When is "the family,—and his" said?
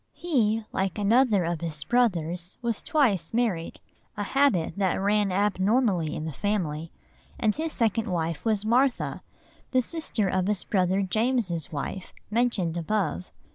6.25-7.71